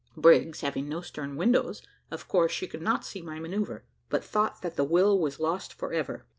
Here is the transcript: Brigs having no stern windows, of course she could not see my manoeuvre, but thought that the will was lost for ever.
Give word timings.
Brigs 0.17 0.61
having 0.61 0.89
no 0.89 1.01
stern 1.01 1.35
windows, 1.35 1.83
of 2.09 2.27
course 2.27 2.51
she 2.51 2.65
could 2.65 2.81
not 2.81 3.05
see 3.05 3.21
my 3.21 3.37
manoeuvre, 3.39 3.83
but 4.09 4.23
thought 4.23 4.63
that 4.63 4.75
the 4.75 4.83
will 4.83 5.19
was 5.19 5.39
lost 5.39 5.75
for 5.75 5.93
ever. 5.93 6.25